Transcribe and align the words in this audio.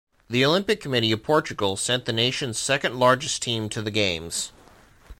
The 0.31 0.43
Olympic 0.43 0.81
Committee 0.81 1.11
of 1.11 1.21
Portugal 1.21 1.77
sent 1.77 2.05
the 2.05 2.11
nation's 2.11 2.57
second-largest 2.57 3.39
team 3.39 3.69
to 3.69 3.83
the 3.83 3.91
Games. 3.91 4.51